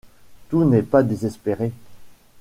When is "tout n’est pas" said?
0.49-1.03